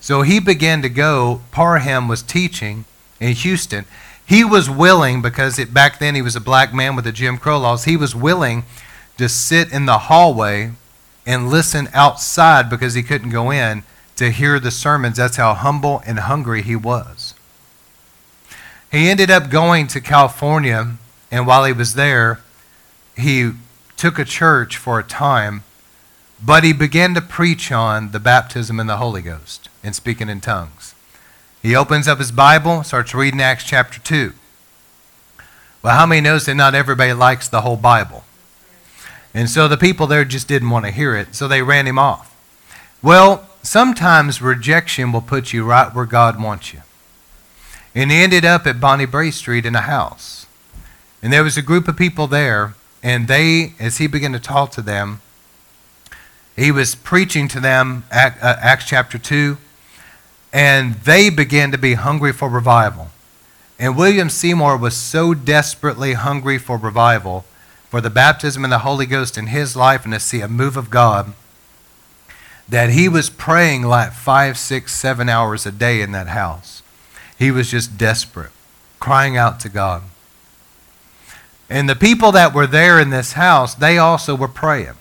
[0.00, 1.42] So he began to go.
[1.52, 2.86] Parham was teaching
[3.20, 3.84] in Houston.
[4.26, 7.38] He was willing, because it, back then he was a black man with the Jim
[7.38, 8.64] Crow laws, he was willing
[9.16, 10.72] to sit in the hallway
[11.26, 13.82] and listen outside because he couldn't go in
[14.14, 15.16] to hear the sermons.
[15.16, 17.34] That's how humble and hungry he was.
[18.90, 20.92] He ended up going to California,
[21.30, 22.40] and while he was there,
[23.16, 23.50] he
[23.96, 25.64] took a church for a time,
[26.42, 30.40] but he began to preach on the baptism in the Holy Ghost and speaking in
[30.40, 30.94] tongues.
[31.62, 34.32] He opens up his Bible, starts reading Acts chapter 2.
[35.82, 38.24] Well, how many knows that not everybody likes the whole Bible?
[39.36, 41.98] And so the people there just didn't want to hear it, so they ran him
[41.98, 42.34] off.
[43.02, 46.80] Well, sometimes rejection will put you right where God wants you.
[47.94, 50.46] And he ended up at Bonnie Brae Street in a house.
[51.22, 54.70] And there was a group of people there, and they, as he began to talk
[54.70, 55.20] to them,
[56.56, 59.58] he was preaching to them uh, Acts chapter 2,
[60.50, 63.10] and they began to be hungry for revival.
[63.78, 67.44] And William Seymour was so desperately hungry for revival
[67.96, 70.76] for the baptism in the Holy Ghost in his life and to see a move
[70.76, 71.32] of God
[72.68, 76.82] that he was praying like five, six, seven hours a day in that house.
[77.38, 78.50] He was just desperate,
[79.00, 80.02] crying out to God.
[81.70, 84.96] And the people that were there in this house, they also were praying.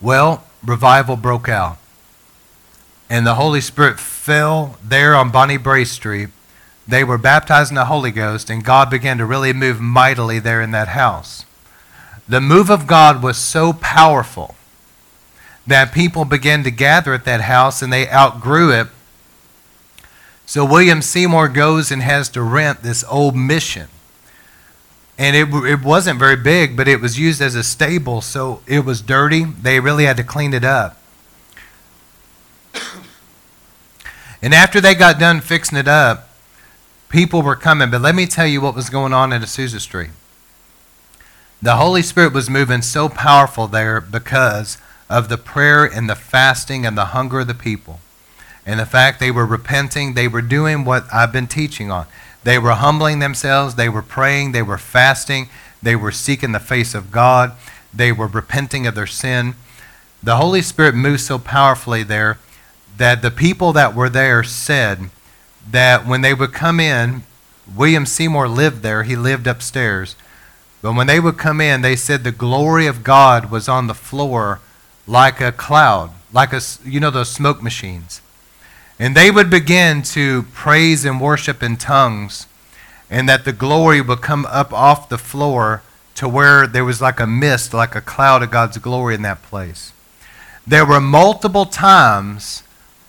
[0.00, 1.78] Well, revival broke out.
[3.08, 6.30] And the Holy Spirit fell there on Bonnie Brae Street.
[6.88, 10.62] They were baptized in the Holy Ghost, and God began to really move mightily there
[10.62, 11.44] in that house.
[12.28, 14.54] The move of God was so powerful
[15.66, 18.88] that people began to gather at that house and they outgrew it.
[20.44, 23.88] So William Seymour goes and has to rent this old mission.
[25.18, 28.84] And it, it wasn't very big, but it was used as a stable, so it
[28.84, 29.44] was dirty.
[29.44, 30.98] They really had to clean it up.
[34.42, 36.28] And after they got done fixing it up,
[37.16, 37.90] people were coming.
[37.90, 40.10] But let me tell you what was going on at Azusa Street.
[41.62, 44.76] The Holy Spirit was moving so powerful there because
[45.08, 48.00] of the prayer and the fasting and the hunger of the people.
[48.66, 52.04] And the fact they were repenting, they were doing what I've been teaching on.
[52.44, 55.48] They were humbling themselves, they were praying, they were fasting,
[55.82, 57.52] they were seeking the face of God,
[57.94, 59.54] they were repenting of their sin.
[60.22, 62.36] The Holy Spirit moved so powerfully there
[62.98, 65.08] that the people that were there said
[65.70, 67.22] that when they would come in,
[67.74, 70.16] William Seymour lived there, he lived upstairs.
[70.82, 73.94] But when they would come in, they said the glory of God was on the
[73.94, 74.60] floor
[75.06, 78.20] like a cloud, like a, you know, those smoke machines.
[78.98, 82.46] And they would begin to praise and worship in tongues,
[83.10, 85.82] and that the glory would come up off the floor
[86.14, 89.42] to where there was like a mist, like a cloud of God's glory in that
[89.42, 89.92] place.
[90.66, 92.62] There were multiple times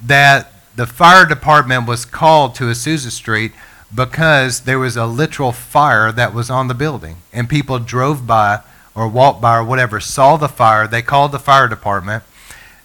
[0.04, 3.52] that the fire department was called to Azusa Street
[3.94, 7.18] because there was a literal fire that was on the building.
[7.34, 8.62] And people drove by
[8.94, 10.88] or walked by or whatever, saw the fire.
[10.88, 12.24] They called the fire department.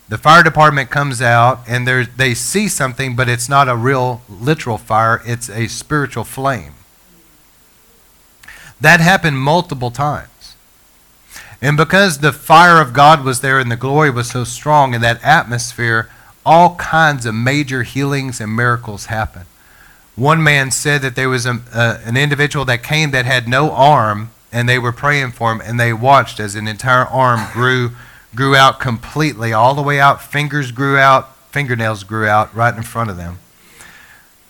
[0.09, 4.78] The fire department comes out and they see something, but it's not a real literal
[4.78, 6.72] fire, it's a spiritual flame.
[8.81, 10.57] That happened multiple times.
[11.61, 15.02] And because the fire of God was there and the glory was so strong in
[15.02, 16.11] that atmosphere,
[16.44, 19.42] all kinds of major healings and miracles happen.
[20.16, 23.70] One man said that there was a, uh, an individual that came that had no
[23.70, 27.92] arm, and they were praying for him, and they watched as an entire arm grew,
[28.35, 30.20] grew out completely, all the way out.
[30.20, 33.38] Fingers grew out, fingernails grew out right in front of them.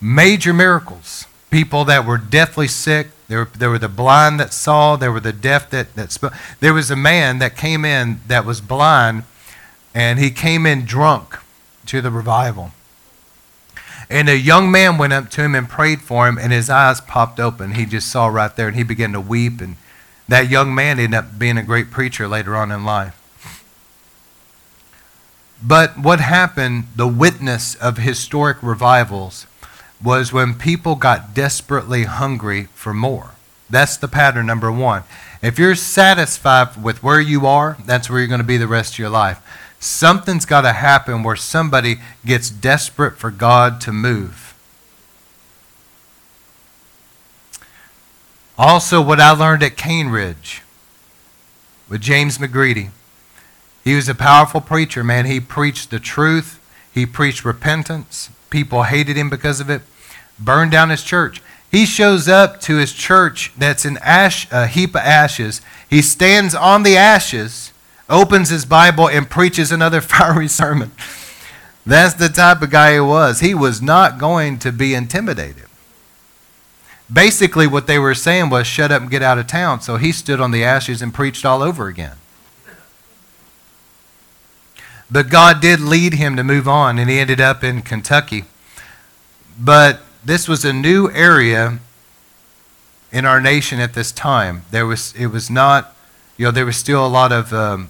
[0.01, 1.27] Major miracles.
[1.51, 3.09] People that were deathly sick.
[3.29, 4.97] There, there were the blind that saw.
[4.97, 6.33] There were the deaf that, that spoke.
[6.61, 9.23] There was a man that came in that was blind,
[9.95, 11.39] and he came in drunk
[11.87, 12.73] to the revival.
[14.11, 17.01] And a young man went up to him and prayed for him, and his eyes
[17.01, 17.73] popped open.
[17.73, 19.61] He just saw right there, and he began to weep.
[19.61, 19.77] And
[20.29, 23.19] that young man ended up being a great preacher later on in life.
[25.63, 29.47] But what happened, the witness of historic revivals,
[30.03, 33.31] was when people got desperately hungry for more.
[33.71, 35.05] That's the pattern number one.
[35.41, 38.95] If you're satisfied with where you are, that's where you're going to be the rest
[38.95, 39.41] of your life.
[39.83, 44.55] Something's got to happen where somebody gets desperate for God to move.
[48.57, 50.63] Also, what I learned at Cane Ridge
[51.89, 52.91] with James McGready.
[53.83, 55.27] He was a powerful preacher, man.
[55.27, 56.61] He preached the truth,
[56.95, 58.31] he preached repentance.
[58.51, 59.83] People hated him because of it,
[60.39, 61.43] burned down his church.
[61.73, 65.61] He shows up to his church that's in ash, a heap of ashes.
[65.91, 67.72] He stands on the ashes
[68.09, 70.93] opens his Bible and preaches another fiery sermon.
[71.85, 73.41] That's the type of guy he was.
[73.41, 75.65] He was not going to be intimidated.
[77.13, 79.81] Basically, what they were saying was, shut up and get out of town.
[79.81, 82.17] So he stood on the ashes and preached all over again.
[85.11, 88.45] But God did lead him to move on, and he ended up in Kentucky.
[89.59, 91.81] But this was a new area
[93.13, 94.65] in our nation at this time.
[94.71, 95.95] There was, it was not,
[96.43, 97.89] you know, there was still a lot of um,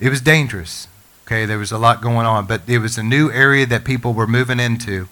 [0.00, 0.88] it was dangerous.
[1.26, 4.14] Okay, there was a lot going on, but it was a new area that people
[4.14, 5.06] were moving into.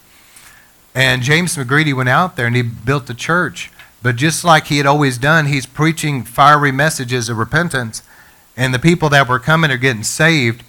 [0.95, 3.71] And James McGready went out there and he built a church.
[4.03, 8.03] But just like he had always done, he's preaching fiery messages of repentance.
[8.57, 10.65] And the people that were coming are getting saved.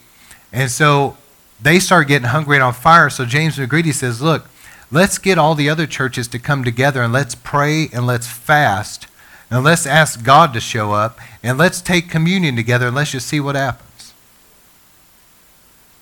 [0.51, 1.15] And so
[1.61, 3.09] they start getting hungry and on fire.
[3.09, 4.49] So James McGready says, Look,
[4.91, 9.07] let's get all the other churches to come together and let's pray and let's fast.
[9.51, 11.19] And let's ask God to show up.
[11.43, 14.13] And let's take communion together and let's just see what happens.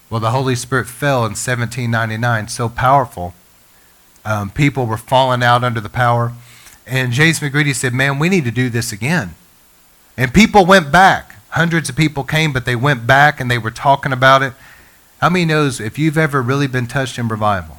[0.10, 3.34] Well, the Holy Spirit fell in 1799, so powerful.
[4.24, 6.34] Um, people were falling out under the power.
[6.86, 9.36] And James McGready said, Man, we need to do this again.
[10.16, 11.36] And people went back.
[11.50, 14.54] Hundreds of people came, but they went back and they were talking about it.
[15.22, 17.78] How many knows if you've ever really been touched in revival,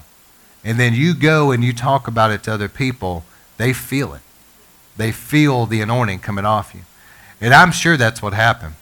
[0.65, 3.25] and then you go and you talk about it to other people,
[3.57, 4.21] they feel it.
[5.01, 6.83] They feel the anointing coming off you.
[7.41, 8.75] And I'm sure that's what happened.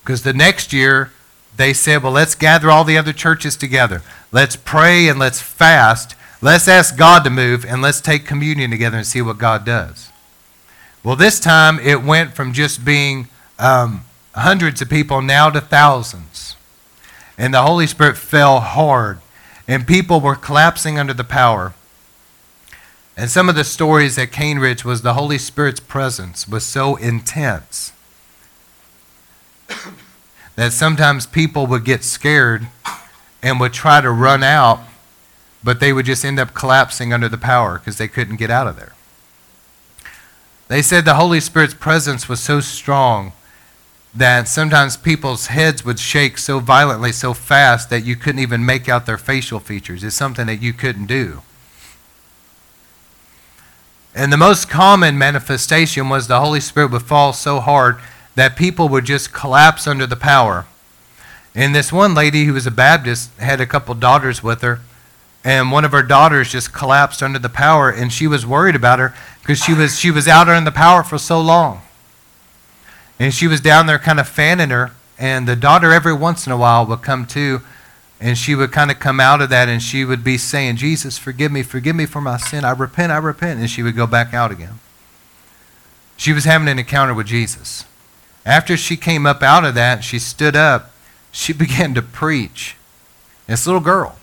[0.00, 1.12] Because the next year,
[1.54, 4.00] they said, well, let's gather all the other churches together.
[4.32, 6.16] Let's pray and let's fast.
[6.40, 10.08] Let's ask God to move and let's take communion together and see what God does.
[11.04, 14.04] Well, this time it went from just being um,
[14.34, 16.56] hundreds of people now to thousands.
[17.36, 19.18] And the Holy Spirit fell hard,
[19.68, 21.74] and people were collapsing under the power.
[23.16, 26.96] And some of the stories at Cane Ridge was the Holy Spirit's presence was so
[26.96, 27.92] intense
[30.56, 32.68] that sometimes people would get scared
[33.42, 34.80] and would try to run out,
[35.62, 38.66] but they would just end up collapsing under the power because they couldn't get out
[38.66, 38.94] of there.
[40.68, 43.32] They said the Holy Spirit's presence was so strong
[44.14, 48.88] that sometimes people's heads would shake so violently, so fast, that you couldn't even make
[48.88, 50.02] out their facial features.
[50.02, 51.42] It's something that you couldn't do.
[54.14, 57.98] And the most common manifestation was the Holy Spirit would fall so hard
[58.34, 60.66] that people would just collapse under the power.
[61.54, 64.80] And this one lady who was a Baptist had a couple daughters with her,
[65.44, 68.98] and one of her daughters just collapsed under the power, and she was worried about
[68.98, 71.82] her because she was she was out under the power for so long.
[73.18, 76.52] And she was down there kind of fanning her, and the daughter every once in
[76.52, 77.60] a while would come to,
[78.22, 81.18] and she would kind of come out of that, and she would be saying, "Jesus,
[81.18, 82.64] forgive me, forgive me for my sin.
[82.64, 84.78] I repent, I repent," and she would go back out again.
[86.16, 87.84] She was having an encounter with Jesus.
[88.46, 90.92] After she came up out of that, she stood up,
[91.32, 92.76] she began to preach.
[93.48, 94.16] This little girl.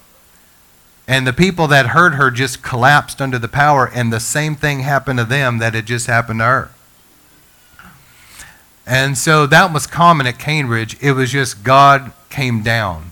[1.06, 4.80] And the people that heard her just collapsed under the power, and the same thing
[4.80, 6.72] happened to them that had just happened to her.
[8.88, 10.95] And so that was common at Cane Ridge.
[11.02, 13.09] It was just God came down.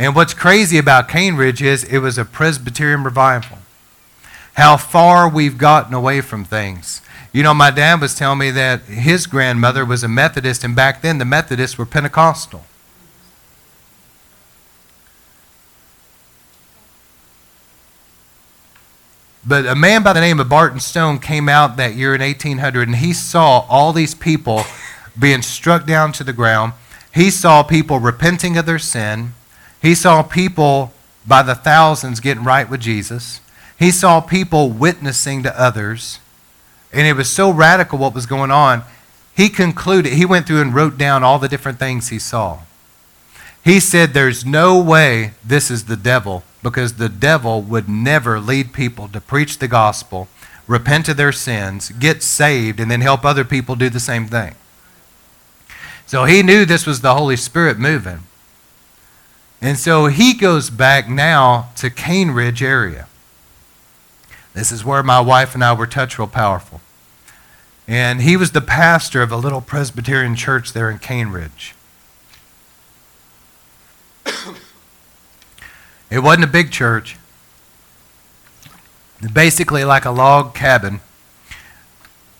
[0.00, 3.58] And what's crazy about Cane Ridge is it was a Presbyterian revival.
[4.54, 7.02] How far we've gotten away from things.
[7.34, 11.02] You know, my dad was telling me that his grandmother was a Methodist, and back
[11.02, 12.64] then the Methodists were Pentecostal.
[19.46, 22.88] But a man by the name of Barton Stone came out that year in 1800,
[22.88, 24.62] and he saw all these people
[25.18, 26.72] being struck down to the ground.
[27.12, 29.34] He saw people repenting of their sin.
[29.80, 30.92] He saw people
[31.26, 33.40] by the thousands getting right with Jesus.
[33.78, 36.18] He saw people witnessing to others
[36.92, 38.82] and it was so radical what was going on,
[39.36, 42.60] he concluded, he went through and wrote down all the different things he saw.
[43.62, 48.72] He said, There's no way this is the devil because the devil would never lead
[48.72, 50.28] people to preach the gospel,
[50.66, 54.54] repent of their sins, get saved, and then help other people do the same thing.
[56.06, 58.20] So he knew this was the Holy Spirit moving.
[59.62, 63.06] And so he goes back now to Cane Ridge area.
[64.54, 66.80] This is where my wife and I were touched real powerful.
[67.86, 71.74] And he was the pastor of a little Presbyterian church there in Cane Ridge.
[76.10, 77.16] it wasn't a big church.
[79.32, 81.00] Basically like a log cabin.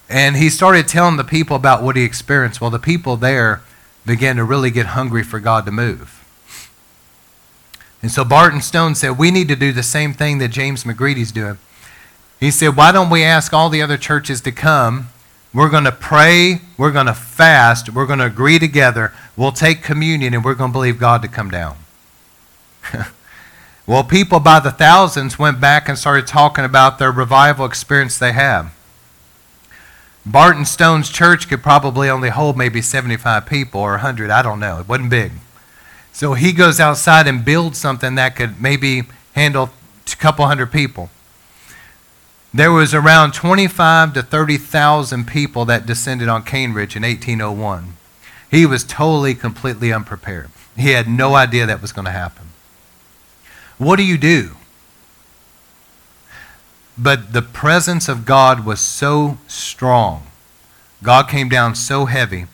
[0.08, 2.60] And he started telling the people about what he experienced.
[2.60, 3.62] Well, the people there
[4.06, 6.19] began to really get hungry for God to move.
[8.02, 11.32] And so Barton Stone said, We need to do the same thing that James McGready's
[11.32, 11.58] doing.
[12.38, 15.08] He said, Why don't we ask all the other churches to come?
[15.52, 19.82] We're going to pray, we're going to fast, we're going to agree together, we'll take
[19.82, 21.76] communion, and we're going to believe God to come down.
[23.86, 28.32] well, people by the thousands went back and started talking about their revival experience they
[28.32, 28.70] had.
[30.24, 34.78] Barton Stone's church could probably only hold maybe 75 people or 100, I don't know.
[34.78, 35.32] It wasn't big.
[36.12, 39.04] So he goes outside and builds something that could maybe
[39.34, 39.70] handle
[40.12, 41.10] a couple hundred people.
[42.52, 47.96] There was around 25 to 30,000 people that descended on Cane Ridge in 1801.
[48.50, 50.50] He was totally, completely unprepared.
[50.76, 52.48] He had no idea that was going to happen.
[53.78, 54.56] What do you do?
[56.98, 60.26] But the presence of God was so strong.
[61.02, 62.46] God came down so heavy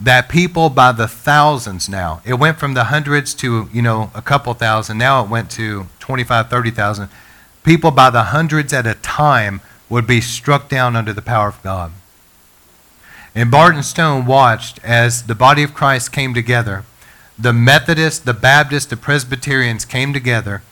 [0.00, 4.22] that people by the thousands now, it went from the hundreds to, you know, a
[4.22, 4.98] couple thousand.
[4.98, 7.08] Now it went to 25, 30,000
[7.64, 11.62] people by the hundreds at a time would be struck down under the power of
[11.62, 11.92] God.
[13.34, 16.84] And Barton Stone watched as the body of Christ came together.
[17.36, 20.62] The Methodists, the Baptists, the Presbyterians came together,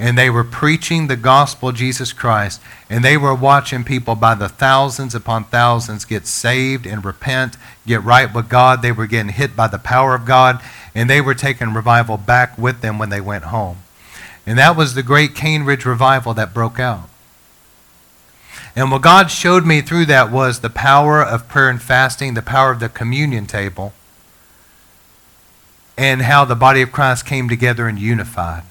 [0.00, 4.34] and they were preaching the gospel of Jesus Christ, and they were watching people by
[4.34, 8.80] the thousands upon thousands get saved and repent, get right with God.
[8.80, 10.62] They were getting hit by the power of God,
[10.94, 13.82] and they were taking revival back with them when they went home.
[14.46, 17.10] And that was the great Cane Ridge revival that broke out.
[18.74, 22.40] And what God showed me through that was the power of prayer and fasting, the
[22.40, 23.92] power of the communion table,
[25.98, 28.62] and how the body of Christ came together and unified.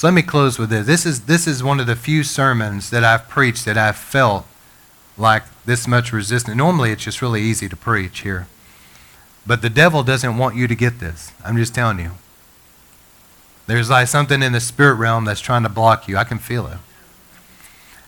[0.00, 0.86] So let me close with this.
[0.86, 4.46] This is, this is one of the few sermons that I've preached that I've felt
[5.18, 6.56] like this much resistance.
[6.56, 8.46] Normally, it's just really easy to preach here.
[9.46, 11.32] But the devil doesn't want you to get this.
[11.44, 12.12] I'm just telling you.
[13.66, 16.16] There's like something in the spirit realm that's trying to block you.
[16.16, 16.78] I can feel it.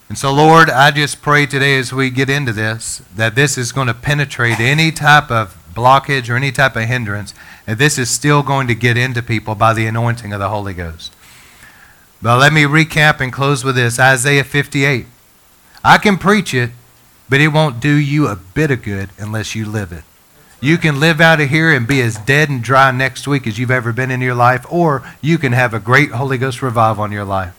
[0.08, 3.70] And so, Lord, I just pray today as we get into this that this is
[3.70, 7.34] going to penetrate any type of blockage or any type of hindrance,
[7.66, 10.72] and this is still going to get into people by the anointing of the Holy
[10.72, 11.12] Ghost.
[12.22, 15.06] But let me recap and close with this Isaiah 58.
[15.82, 16.70] I can preach it,
[17.28, 20.04] but it won't do you a bit of good unless you live it.
[20.60, 23.58] You can live out of here and be as dead and dry next week as
[23.58, 27.04] you've ever been in your life, or you can have a great Holy Ghost revival
[27.04, 27.58] in your life.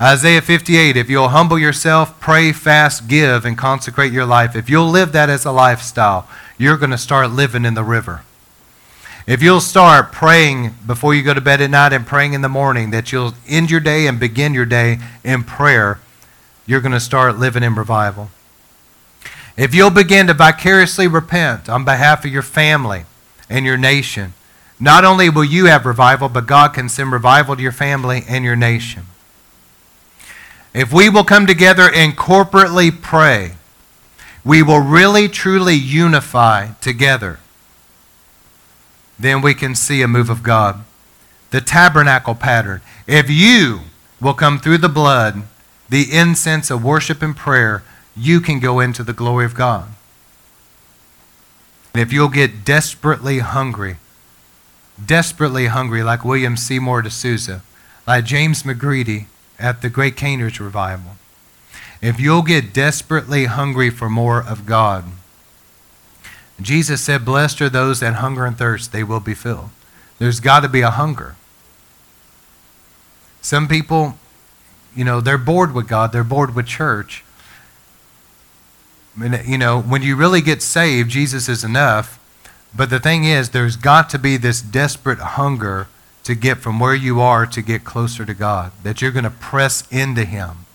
[0.00, 4.88] Isaiah 58 If you'll humble yourself, pray, fast, give, and consecrate your life, if you'll
[4.88, 8.22] live that as a lifestyle, you're going to start living in the river.
[9.26, 12.48] If you'll start praying before you go to bed at night and praying in the
[12.48, 16.00] morning, that you'll end your day and begin your day in prayer,
[16.66, 18.30] you're going to start living in revival.
[19.56, 23.04] If you'll begin to vicariously repent on behalf of your family
[23.48, 24.32] and your nation,
[24.78, 28.44] not only will you have revival, but God can send revival to your family and
[28.44, 29.02] your nation.
[30.72, 33.52] If we will come together and corporately pray,
[34.44, 37.38] we will really truly unify together.
[39.20, 40.82] Then we can see a move of God.
[41.50, 42.80] The tabernacle pattern.
[43.06, 43.80] If you
[44.18, 45.42] will come through the blood,
[45.90, 47.82] the incense of worship and prayer,
[48.16, 49.88] you can go into the glory of God.
[51.92, 53.96] And if you'll get desperately hungry,
[55.04, 57.60] desperately hungry, like William Seymour at Azusa,
[58.06, 59.26] like James McGready
[59.58, 61.16] at the Great Cane Ridge Revival,
[62.00, 65.04] if you'll get desperately hungry for more of God,
[66.60, 69.70] Jesus said, Blessed are those that hunger and thirst, they will be filled.
[70.18, 71.36] There's got to be a hunger.
[73.40, 74.18] Some people,
[74.94, 77.24] you know, they're bored with God, they're bored with church,
[79.18, 82.18] you know, when you really get saved, Jesus is enough.
[82.74, 85.88] But the thing is, there's got to be this desperate hunger
[86.22, 89.30] to get from where you are to get closer to God, that you're going to
[89.30, 90.66] press into Him.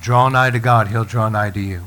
[0.00, 1.84] Draw nigh to God, He'll draw nigh to you.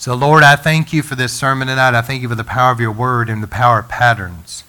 [0.00, 1.92] So, Lord, I thank you for this sermon tonight.
[1.92, 4.62] I thank you for the power of your word and the power of patterns.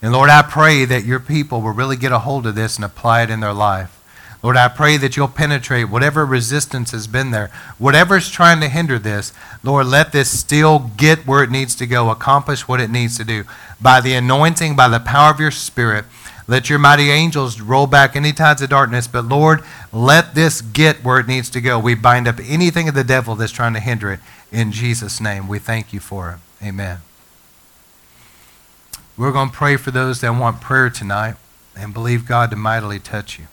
[0.00, 2.84] And Lord, I pray that your people will really get a hold of this and
[2.86, 4.00] apply it in their life.
[4.42, 8.98] Lord, I pray that you'll penetrate whatever resistance has been there, whatever's trying to hinder
[8.98, 9.34] this.
[9.62, 13.24] Lord, let this still get where it needs to go, accomplish what it needs to
[13.24, 13.44] do.
[13.82, 16.06] By the anointing, by the power of your Spirit,
[16.48, 19.06] let your mighty angels roll back any tides of darkness.
[19.06, 19.62] But Lord,
[19.92, 21.78] let this get where it needs to go.
[21.78, 24.20] We bind up anything of the devil that's trying to hinder it.
[24.52, 26.64] In Jesus' name, we thank you for it.
[26.66, 26.98] Amen.
[29.16, 31.36] We're going to pray for those that want prayer tonight
[31.76, 33.46] and believe God to mightily touch you.